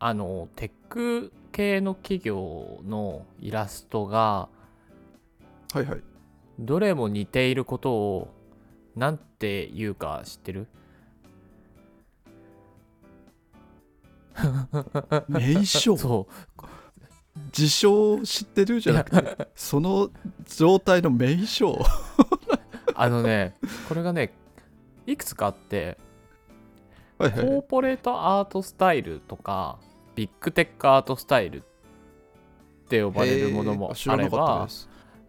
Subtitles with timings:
[0.00, 4.48] あのテック系の企業のイラストが
[5.72, 6.00] はいはい。
[6.58, 8.28] どれも似ていることを
[8.96, 10.66] なんて言うか知ってる？
[15.28, 15.96] 名称？
[15.98, 16.62] そう。
[17.56, 20.10] 自称知ってるじゃなくて その
[20.46, 21.78] 状態の名称？
[22.94, 23.56] あのね
[23.88, 24.32] これがね
[25.06, 25.98] いくつかあって
[27.18, 29.78] はいはいコーポレートアートスタイルとか
[30.20, 31.62] ビッグテックアートスタイルっ
[32.90, 34.68] て呼ばれるものもあれば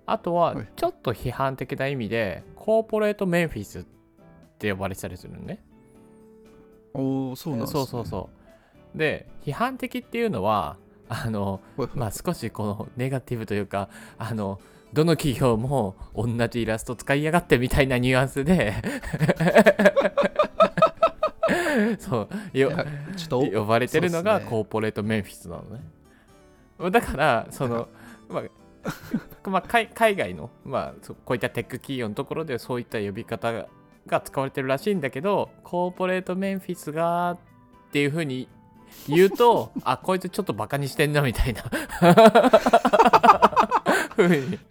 [0.05, 0.67] あとははい。
[0.75, 3.83] ちょっと批判的な意味でコーポレートメンフィスっ
[4.57, 5.63] て呼ばれてたりするのね。
[6.93, 8.29] おおそうなんです、ね、そうそうそ
[8.93, 8.97] う。
[8.97, 10.75] で批判的っていうのは
[11.07, 11.61] あの
[11.95, 14.59] まあ少しこのネガティブというかあの
[14.91, 18.73] どの企業も同じイラスト使いやがってみたいなニュアンスで
[22.01, 22.71] そうよ
[23.15, 25.81] ちょっとお呼ばれてるのがコーポレートメンフィスなのね。
[26.91, 27.87] だからその
[28.27, 28.43] まあ
[29.47, 33.67] まあ、海海外の、まあ、そうこういったテック企業のところでそういった呼び方が
[34.07, 37.37] が使われてるらしいんだけどコーポレートメンフィスがっ
[37.91, 38.47] ていうふうに
[39.07, 41.63] 言うと あこいつちょっとバカにしてんなみたいな。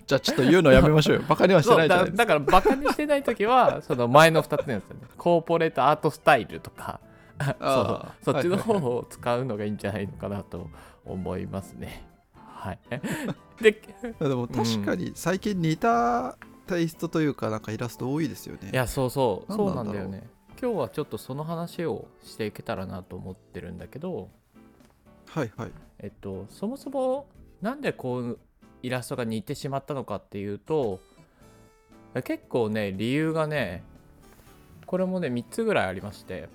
[0.07, 1.23] じゃあちょっと言うのやめましょうよ。
[1.29, 5.01] バカにはしてないじゃだだからバカにしてない時はその前の2つのやつだね。
[5.17, 7.01] コーポレートアートスタイルとか
[7.61, 10.69] そうそっちの方を使うのがいいんじゃないのかなと
[11.05, 12.05] 思いますね。
[12.35, 12.79] はい、
[13.63, 18.71] でかでも確かに最近似たテイストというかなんかイラスト多いですよね。
[18.73, 19.53] いやそうそう。
[19.53, 20.29] そうなんだよね。
[20.61, 24.29] 今日はちょっとその話をしていけたらなと思ってるんだけど、
[25.31, 25.71] はいはい。
[26.01, 27.27] えっと、そもそも
[27.63, 28.39] なんでこう
[28.83, 31.01] イラストが似てしまったのかっていうと
[32.25, 33.83] 結構ね理由がね
[34.87, 36.49] これもね3つぐらいありまして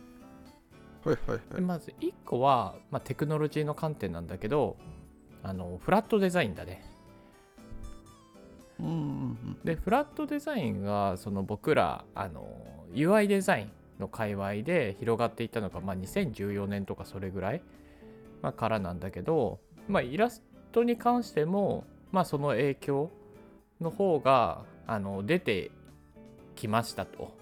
[1.05, 1.55] はいはいはい。
[1.55, 4.75] でまず1個は、まあ、テクノロジーの観点なんだけど
[5.43, 6.83] あのフラットデザインだね。
[8.79, 8.95] うんうんう
[9.51, 12.45] んでフラットデザインがその僕らあの
[12.93, 17.61] UI デザインの界隈で広がっていったのが、まあ、2014年とかそれぐらい、
[18.41, 23.11] まあ、からなんだけど、まあ、イラストに関しても、まあ、その影響
[23.79, 25.71] の方があの出て
[26.55, 27.33] きましたと。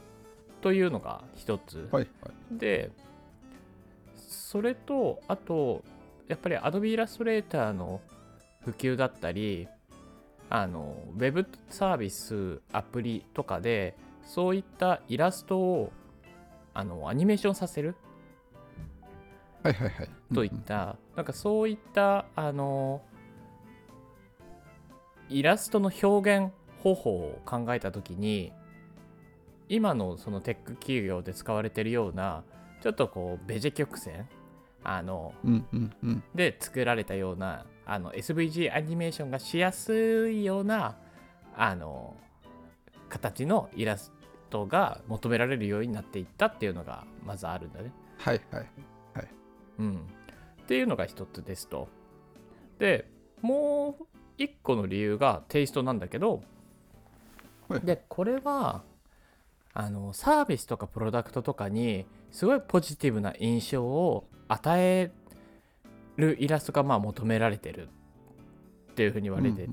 [0.62, 2.58] というのが一つ、はいはい。
[2.58, 2.90] で
[4.54, 5.84] それとあと
[6.28, 8.02] やっぱり Adobe Illustrator の
[8.64, 9.68] 普及だったり
[10.48, 15.92] あのウェブサービスアプリとかでそういったイラストを
[16.76, 17.96] あのアニメーションさせる
[19.64, 20.10] はいはいはい。
[20.36, 23.02] といった、なんかそういったあの
[25.30, 26.54] イラストの表現
[26.84, 28.54] 方法を考えた時に
[29.68, 32.44] 今のそのテック企業で使われてるような
[32.84, 34.30] ちょっとこうベジェ曲線
[34.84, 40.96] あのうんうんうんで作られたようなあの SVG アニメーションがしやすいような
[41.56, 42.16] あの
[43.10, 44.12] 形のイラス
[44.50, 47.92] トが求められるようになっていったっていうのがまずあるんだね。
[48.18, 48.68] はいはい
[49.80, 49.96] うん、
[50.62, 51.88] っていうのが一つですと。
[52.80, 53.08] で
[53.42, 54.06] もう
[54.38, 56.42] 一個の理由がテイストなんだけど、
[57.68, 58.84] はいでこれは
[59.74, 65.12] あのサービスとかプロダクトとかにすごいポジティブな印象を与え
[66.18, 67.90] るイラストがまあ求められてる
[68.92, 69.70] っていうふうに言われて、う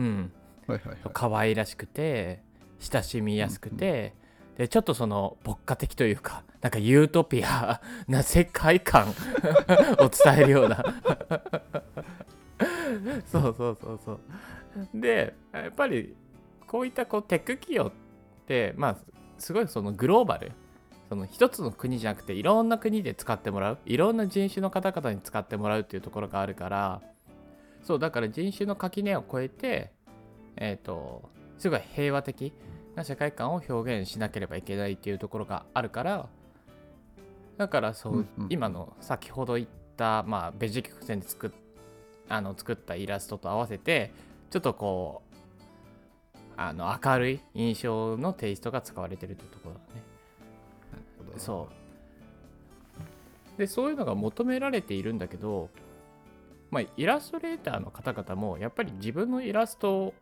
[0.00, 0.32] ん
[0.68, 0.96] いはいはい。
[1.12, 2.42] 可愛らしくて
[2.80, 4.14] 親しみやすくて、
[4.56, 9.14] でちょっとその牧歌的というかなんかユートピアな世界観
[10.00, 10.84] を伝えるような。
[13.26, 14.20] そうそうそうそう。
[14.94, 16.16] でやっぱり
[16.66, 18.96] こういったこうテック企業ってまあ
[19.38, 20.52] すごいそのグローバル。
[21.08, 23.78] その一つの国じゃなくていろんな国で使ってもらう。
[23.86, 27.00] いろんな人種の方々に使ってもらうっていうところがあるから。
[27.82, 29.92] そうだから人種の垣根を越えて
[30.56, 32.52] えっ、とすごい平和的
[32.94, 36.28] な世界観を表現しなければいけないっていうところがあるから。
[37.56, 38.46] だからそう、うんうん。
[38.50, 41.50] 今の先ほど言った、まあ、ベジ曲線で作っ
[42.28, 44.12] あの作ったイラストと合わせて
[44.50, 45.27] ちょっとこう
[46.60, 50.02] あの明るい印象のテイストが使われてるというところだね。
[51.36, 51.68] そ
[53.56, 53.58] う。
[53.58, 55.70] でそういうのが求められているんだけど、
[56.72, 60.12] まあ、イラストレーターの方々もやっぱり自分のイラスト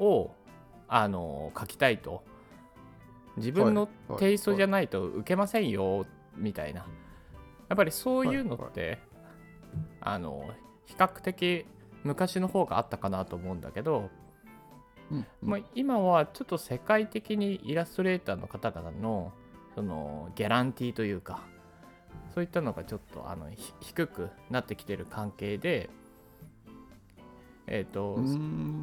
[0.00, 0.32] を
[0.88, 2.24] あの描きたいと。
[3.36, 6.06] 自分のはいテイストじゃないと受けませんよ
[6.36, 6.80] みたいな。
[7.68, 8.98] やっぱりそういうのって、
[10.00, 10.50] あの
[10.86, 11.66] 比較的
[12.02, 14.10] 昔の方があったかなと思うんだけど、
[15.42, 19.32] まあ、今はちょっと世界的にイラストレーターの方々の
[19.74, 21.44] そのギャランティーというか
[22.34, 25.88] そういったのがちょっとあのひ低くなってきてる関係で
[27.66, 28.20] えっ、と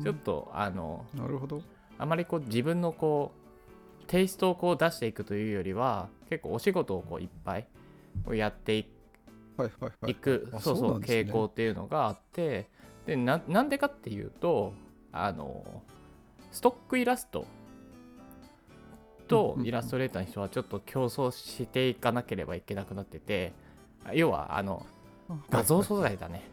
[0.03, 1.61] ちょっとあのなるほど。
[1.97, 3.31] あまりこう自分のこ
[4.01, 7.67] うテイストをこう出していくというよりは結構お仕事をこういっぱい
[8.31, 8.85] やってい
[9.55, 10.15] はいはいはい。
[10.59, 12.67] そうそう傾向っていうのがあって
[13.05, 14.73] でななんでかっていうと
[15.11, 15.63] あの
[16.53, 17.47] ストックイラスト
[19.27, 23.53] とイラストレーターの人はちょっと競争していかなければいけなくなってて
[24.13, 24.85] 要はあの
[25.49, 26.43] 画像素材だね。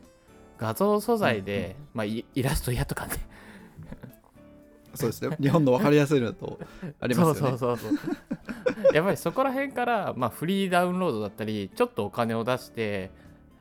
[0.59, 3.13] 画像素材で、まあ、イイラスト屋とかね。
[4.95, 5.37] そうですね。
[5.41, 6.59] 日本の分かりやすいのと
[7.01, 7.59] ありますよね。
[7.59, 8.95] そうそうそうそう。
[8.95, 13.11] やっぱりそこら辺から、まあ、フリーダウンロードだったりちょっとお金を出して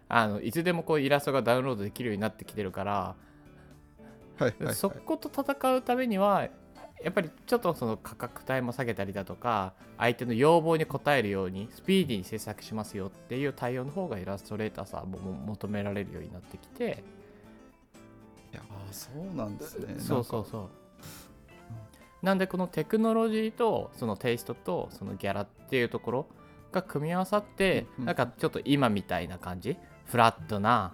[0.07, 3.15] あのいつでもこうイラストがダウンロードできるようになってきてるから、
[4.39, 4.75] はいはいはい。
[4.75, 6.47] そこと戦うためには
[7.03, 17.03] やっぱりちょっとその価格帯も下げたりだとか相手の要望に応えるようにスピーディーに制作しますよっていう対応の方がイラストレーターさんもも求められるようになってきて。
[18.51, 18.62] いや。
[18.62, 19.95] ーそうなんですね。
[20.00, 20.69] そうそうそう。
[22.21, 26.25] なんでこのテクノロジーとそのテイストとそのギャラっていうところ
[26.74, 28.06] が組み合わさってうんうん。
[28.07, 30.94] なんかちょっと今みたいな感じフラットな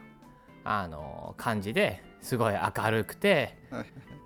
[0.63, 3.57] あの感じですごい明るくて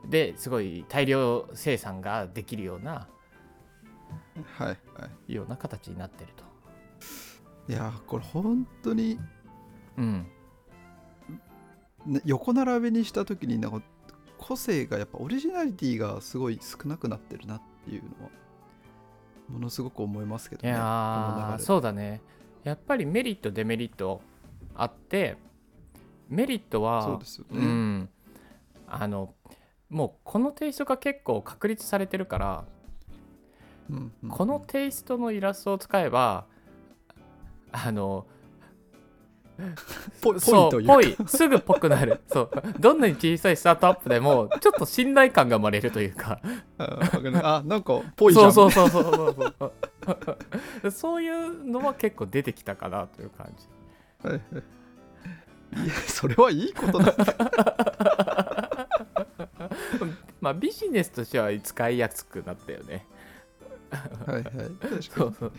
[0.10, 3.08] ですごい大量生産ができるような
[4.58, 4.78] はいはい。
[5.02, 6.44] はいような形になってると。
[7.72, 9.20] いやーこれ本当に、
[9.98, 10.26] うん、
[12.06, 13.82] ね、横並べにした時になんか
[14.40, 18.30] 個性がやっぱオリジナリティがすごい少なくなってるなっていうのは
[19.50, 22.22] ものすごく思いますけどねいやそうだね。
[22.64, 24.22] やっぱりメリットデメリット
[24.76, 25.38] あって
[26.30, 28.10] メリットはそうですよね、うん、
[28.88, 29.34] あの
[29.90, 32.64] もうこのテイストが結構確立されてるから、
[33.90, 36.46] うんうんこのテイストのイラストを使えば
[37.72, 38.28] あの
[40.22, 42.22] ぽそうぽいすぐぽくなる。
[42.32, 42.52] そう。
[42.80, 46.40] どんなに小さいスタートアップでもちょっと信頼感が生まれるというか。
[46.78, 48.54] あなんかぽいじゃん。
[48.54, 51.22] そうそうそうそうそうそう。
[51.22, 53.68] いうのは結構出てきたかなという感じ
[56.08, 57.16] それはいいことだ
[60.42, 63.06] まあビジネスとしては使いやすくなったよね。
[64.26, 65.00] はいはい確かに。
[65.10, 65.54] そうそう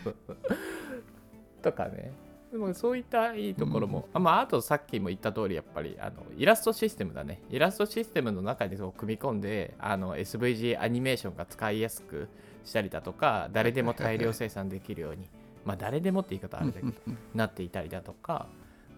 [1.61, 2.11] とかね。
[2.51, 7.41] でもそういったいいところも、あまあ、あとさっきも言った通りやっぱりあのイラストシステムだね。
[7.49, 12.27] イラストシステムの中にそう組み込んであの SVG アニメーションが使いやすく
[12.65, 15.29] したりだとか誰でも大量生産できるように。
[15.63, 17.17] まあ誰でもって言い方あれだけど、うんうん。
[17.35, 18.47] なっていたりだとか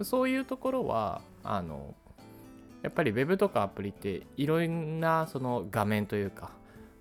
[0.01, 1.93] そういうところはあの
[2.81, 6.51] やっぱり Web とかアプリっていろんなその画面というか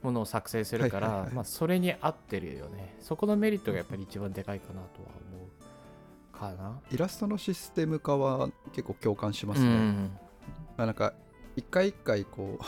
[0.02, 1.34] ものを作成するから、はいはいはい。
[1.34, 2.94] まあ、それに合ってるよね。
[3.00, 6.80] そこのメリットがやっぱり一番でかいかなとは思うかな。
[6.90, 10.18] イラストのシステム化は結構共感しますね、うん。
[10.76, 11.14] まあ、なんか
[11.56, 12.64] 一回一回こう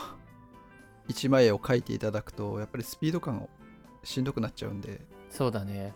[1.09, 3.51] 一枚絵を描いていただくとやっぱりスピード感を
[4.05, 5.01] しんどくなっちゃうんで。
[5.29, 5.93] そうだね。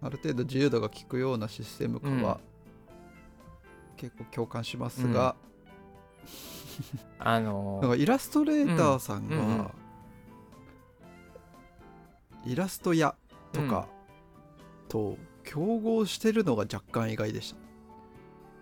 [0.00, 2.22] ある程度自由度が効くようなシステム化うん。
[2.22, 2.40] は
[3.98, 5.36] 結構共感しますが、
[7.18, 9.70] あのなんかイラストレーターさんが、うんうんうん。
[12.46, 13.14] イラスト屋
[13.52, 13.88] とか
[14.88, 17.56] と競合してるのが若干意外でした、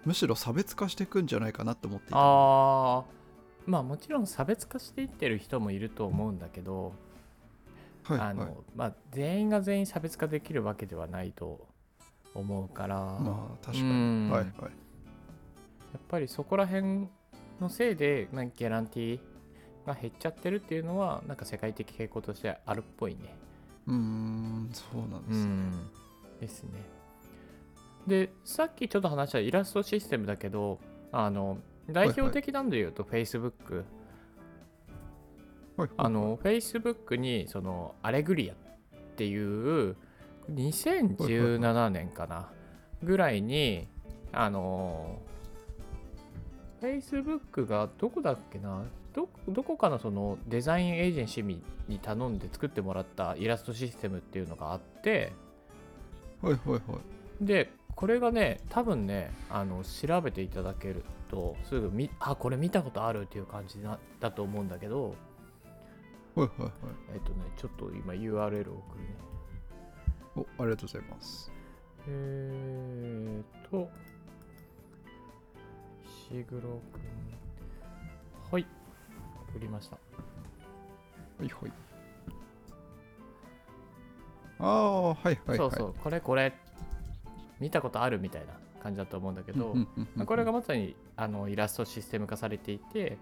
[0.05, 2.17] むしろ差別化していくんじゃないかなと思っていた。
[2.19, 3.05] あー。
[3.67, 6.95] まあもちろん差別化していってる人もいると思うんだけど、
[8.05, 8.29] はいはい。
[8.29, 11.67] あのまあ、全員が全員差別化できるわけではないと
[12.33, 14.31] 思うから、まあ確かに、うん。
[14.31, 14.53] はいはい。
[14.55, 14.71] や
[15.97, 17.09] っぱりそこら辺
[17.61, 19.21] のせいでなんかギャランティー
[19.87, 23.35] が減っちゃってるっていうのはなんか世界的傾向としてあるっぽいね。
[23.87, 25.91] うーんそうなんですね、うん。
[26.41, 26.71] ですね。
[28.07, 30.79] でさっきちょっと話したイラストシステムだけど
[31.11, 31.59] あの
[31.91, 33.85] 代表的なんで言うと Facebook、
[35.77, 38.57] はいあの Facebook にそのアレグリアっ
[39.17, 39.37] てい
[39.91, 39.95] う
[40.51, 42.49] 2017年かな
[43.03, 43.87] ぐらいに
[44.33, 45.19] あの
[46.81, 48.83] Facebook がどこだっけな？
[49.15, 55.33] どどこかのそのデザインエージェンシーに頼んで作ってもらったイラストシステムっていうのがあって。
[56.43, 56.83] はいはいはい。
[57.45, 65.15] でこれがね多分ねあの調べていただけるとすぐみあこれ見たことあるっていう感じなだと思うんだけど。
[66.35, 66.73] はいはいはい。
[67.15, 68.79] えっとねちょっと今 URL を送るね。
[70.37, 71.51] おありがとうございます。
[72.07, 73.89] えーと
[76.31, 76.81] 石黒くん。
[78.51, 78.67] はい。
[79.51, 79.97] 送りました。
[79.97, 80.01] は
[81.45, 81.73] いはい。
[84.59, 85.59] ああはいはいはい。
[85.59, 85.95] そうそう。
[86.03, 86.53] これこれ。
[87.61, 88.53] 見たことあるみたいな
[88.83, 89.75] 感じだと思うんだけど、
[90.27, 93.17] これがまさにあのイラストシステム化されていて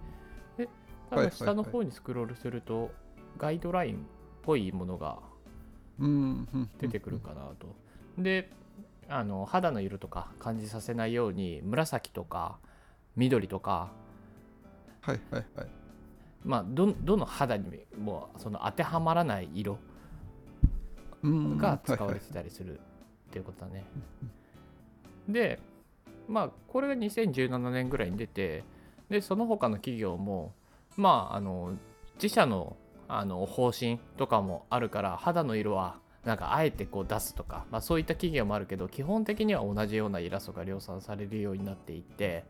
[0.56, 0.68] で
[1.08, 2.90] 多分下の方にスクロールすると、
[3.38, 3.98] ガイドラインっ
[4.42, 5.18] ぽいものが
[6.80, 7.76] 出てくるかなと。
[8.18, 8.50] で
[9.08, 12.58] あの肌の色とか感じさせないように紫とか
[13.16, 13.90] 緑とか、
[15.00, 15.66] はいはいはい。
[16.44, 17.66] まあ、どどの肌に
[17.98, 19.78] もその当てはまらない色
[21.22, 21.58] うん。
[21.58, 22.82] が使われてたりするっ
[23.30, 23.84] ていうことだね。
[25.28, 25.58] で
[26.28, 28.64] まあこれが2017年ぐらいに出て
[29.08, 30.54] でその他の企業も
[30.96, 31.74] まああの
[32.22, 42.44] 自社のあの方針とかもあるから肌の色はなんかあえてこう出すとか、まあ、そういった企業もあるけど基本的には同じようなイラストが量産されるようになっていて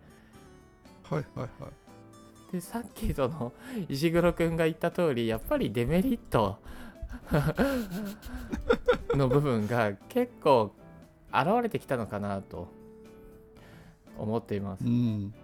[1.11, 2.53] はいはいはい。
[2.53, 3.53] でさっきその
[3.89, 6.59] 石黒くんが言った通りやっぱりデメリット
[9.15, 10.73] の部分が結構
[11.33, 12.69] 現れてきたのかなと
[14.17, 14.85] 思っています。
[14.85, 15.35] うん。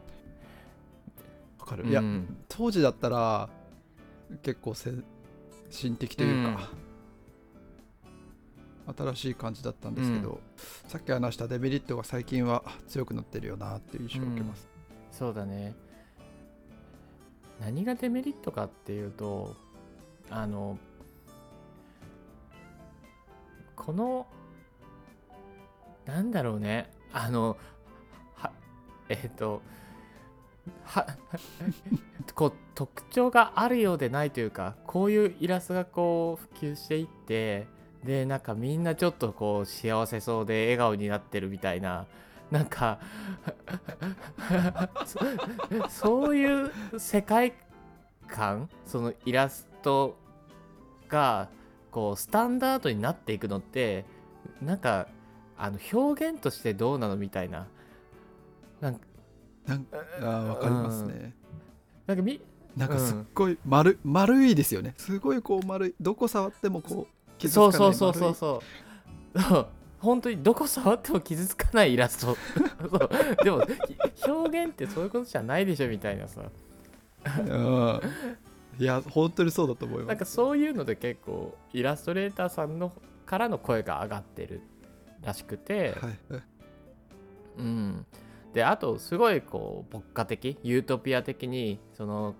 [1.59, 2.37] わかる、いやうん。
[2.49, 3.49] 当時だったら
[4.43, 5.05] 結構先
[5.71, 6.71] 進的というか、
[8.97, 10.41] 新しい感じだったんですけど、
[10.87, 14.69] さっき話したデメリットが最近は強くなってるよなっていう印象を受けます、
[15.13, 15.75] そうだね。
[17.61, 19.55] 何がデメリットかっていうと
[20.31, 20.79] あの
[23.77, 24.27] この
[26.07, 26.91] なんだろうね。
[27.13, 27.57] あの
[28.35, 28.53] は
[29.09, 29.63] えっ、と
[30.85, 31.07] は
[32.35, 37.67] こう特徴があるようでないというかこういうイラストがこう普及していって
[38.05, 42.07] でなんかみんなちょっとこう幸せそうで笑顔になってるみたいな
[42.51, 42.99] なんか
[45.07, 45.21] そ
[45.89, 47.53] そういう世界
[48.29, 48.69] 観？
[48.87, 50.17] そのイラスト
[51.09, 51.49] が
[51.91, 54.05] こうスタンダードになっていくのって
[54.63, 55.07] なんか
[55.57, 57.67] あの表現としてどうなのみたいな。
[58.81, 59.01] なんか
[59.67, 61.35] なんあーわかりますね、
[62.07, 62.41] なんかみ
[62.77, 64.95] なんかすっごい丸,、丸いですよね。
[64.97, 68.63] すごいこう丸いどこ触ってもこう傷つかないそうそうそうそ
[69.37, 69.67] うそう
[70.01, 72.37] 本当にどこ触っても傷つかないイラスト。
[73.45, 76.43] でもひ表現ってそういうことじゃないでしょみたいなさ。
[77.39, 78.01] うん。
[78.79, 80.09] いや本当にそうだと思います。
[80.09, 82.93] なんかそういうので結構イラストレーターさんの
[83.27, 84.63] からの声が上がってる
[85.21, 86.33] らしくて、はい。
[86.33, 86.43] はい
[87.59, 88.07] うん、
[88.55, 92.35] であとすごいこう牧歌的ユートピア的にその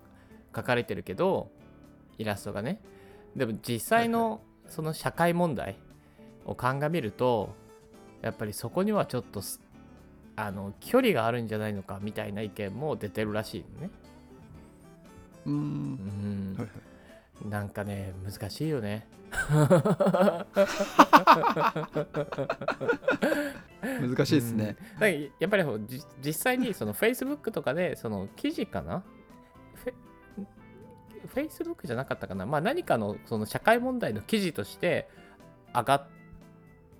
[0.55, 1.51] 書かれてるけど
[2.17, 2.81] イラストがね。
[3.35, 5.77] でも実際のその社会問題
[6.45, 7.55] を鑑みると
[8.21, 9.59] やっぱりそこにはちょっとす
[10.35, 13.89] あの距離があるんじゃないのかみたいな意見も出てるらしいのね。
[15.45, 16.53] ううん。
[16.53, 16.71] んはいは
[17.45, 17.49] い。
[17.49, 19.07] なんかね難しいよね。
[23.81, 25.31] 難しいですね、うん。
[25.39, 29.03] やっぱりじ実際にその Facebook とかでその記事かな？
[31.33, 35.07] フェ Facebook じゃなかったかな、まあ、何かのその社会問題の記事として
[35.73, 36.07] 上がっ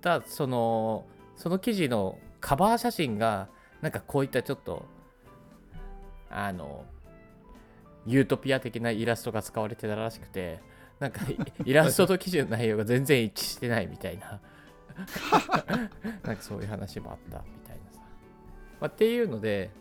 [0.02, 1.06] たその
[1.36, 3.48] その記事のカバー写真が
[3.82, 4.86] なんかこういったちょっと
[6.30, 6.86] あの
[8.06, 10.60] ユートピア的なイラストが使われてたらしくて
[11.00, 11.22] なんか
[11.66, 14.40] イラストと記事の内容が全然一致してないみたいな。
[16.24, 18.00] なんかそういう話もあったみたいなさ、
[18.82, 19.72] まあ、っていうので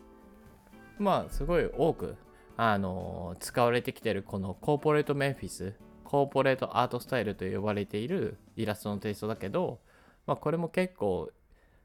[0.97, 2.15] まあすごい多く
[2.55, 5.73] あの使われてきてるこのコーポレートメンフィス
[6.11, 9.79] コーポレートアートスタイルと呼ばれているイラストのテイストだけど、
[10.27, 11.31] まあ、これも結構、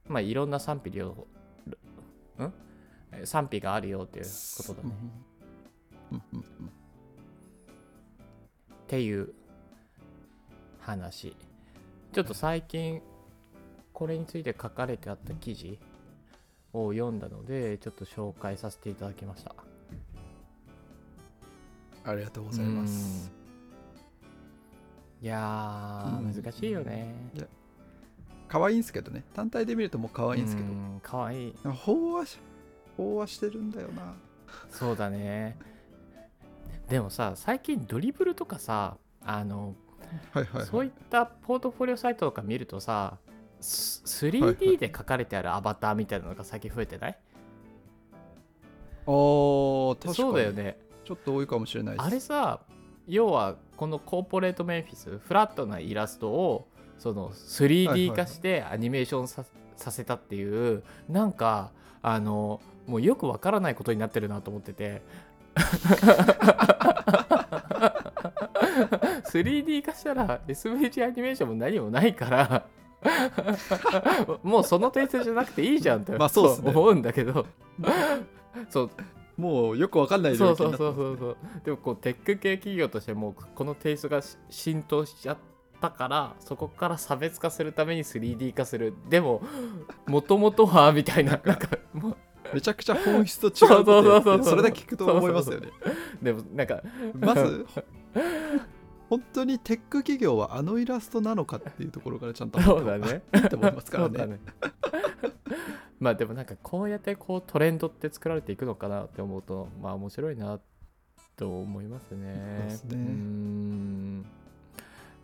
[0.09, 1.27] まあ、いろんな賛否両
[2.39, 2.53] ん？
[3.25, 4.27] 賛否があるよっていう
[4.57, 4.91] ことだね。
[8.85, 9.33] っていう
[10.81, 11.35] 話。
[12.13, 13.03] ちょっと最近
[13.93, 15.79] これについて書かれてあった記事
[16.73, 19.55] を読んだのでちょっと紹介させていただきました。
[22.05, 23.31] ありがとうございます。
[25.21, 25.27] うん。
[25.27, 27.15] いや難しいよね
[28.49, 29.25] 可愛いんですけどね。
[29.35, 30.69] 単体で見るともう可愛いんですけど。
[30.69, 31.49] うんかわい。
[31.49, 32.39] い飽和し
[32.99, 34.15] 飽和してるんだよな。
[34.71, 35.57] そうだね。
[36.89, 39.75] でもさ最近ドリブルとかさあの
[40.33, 43.19] はいはい、はい、そういったポートフォリオサイトとか見るとさ
[43.61, 44.79] スはいは 3D い。
[44.79, 47.19] で書かれてあるアバターみたいなのが最近増えてない、
[49.07, 50.15] あー確かに。
[50.15, 50.79] そうだよね。
[51.05, 52.07] ちょっと多いかもしれないです。
[52.07, 52.61] あれさ
[53.09, 59.45] 要はこのコーポレートメンフィスフラットなイラストをそのはいは 3D い化してアニメーションさ,、
[59.77, 61.73] させたっていうなんか
[62.03, 65.03] あのもうよくわからないことになってるなと思ってて。
[69.27, 72.67] 3D 化したら SVG アニメーションも何もないから
[74.43, 76.71] もうそのテイストじゃなくていいじゃんって、まあそうね。
[76.71, 77.47] 思うんだけど。
[78.71, 78.91] そう。
[79.37, 81.37] もうよくわかんないそうそうそうそうそう。
[81.65, 85.37] でもこうテック系企業としてもうこのテイストがし浸透しちゃっ
[85.81, 88.95] たからそこから差別化するために 3D 化する。
[89.09, 89.43] でも
[90.07, 92.17] もともとはみたいななんかもう
[92.55, 93.51] めちゃくちゃ本質と違
[93.83, 95.69] うそれだけ聞くと思いますよね。
[96.23, 96.83] でもなんか
[97.15, 97.67] まず
[99.09, 103.23] 本当にテック企業はあのイラストなのかっていうところからちゃんとそうだね。
[103.37, 104.27] って思いますからね。
[104.27, 104.41] ね。
[105.99, 110.61] まあでもなんかこうやってこうトレンドって作られていくのかなって思うとまあ面白いな
[111.37, 112.35] と思いますね。
[112.57, 114.25] そうですね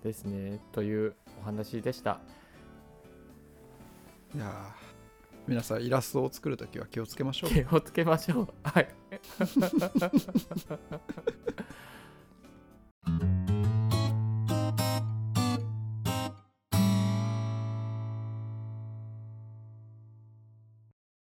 [0.02, 0.60] ですね。
[0.72, 2.20] というお話でした。
[4.34, 4.50] いやー
[5.46, 8.48] 皆さんイラストを作るときは気をつけましょう気をつけましょう。
[8.62, 8.88] はい。